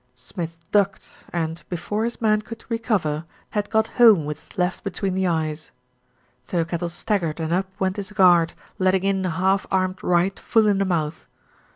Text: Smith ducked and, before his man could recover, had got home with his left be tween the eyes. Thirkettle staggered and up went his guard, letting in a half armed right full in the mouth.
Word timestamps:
Smith 0.15 0.57
ducked 0.71 1.25
and, 1.31 1.63
before 1.69 2.05
his 2.05 2.19
man 2.19 2.41
could 2.41 2.65
recover, 2.69 3.23
had 3.51 3.69
got 3.69 3.85
home 4.01 4.25
with 4.25 4.39
his 4.49 4.57
left 4.57 4.83
be 4.83 4.89
tween 4.89 5.13
the 5.13 5.27
eyes. 5.27 5.69
Thirkettle 6.47 6.89
staggered 6.89 7.39
and 7.39 7.53
up 7.53 7.67
went 7.79 7.97
his 7.97 8.11
guard, 8.11 8.53
letting 8.79 9.03
in 9.03 9.23
a 9.23 9.29
half 9.29 9.67
armed 9.69 10.03
right 10.03 10.39
full 10.39 10.65
in 10.65 10.79
the 10.79 10.85
mouth. 10.85 11.27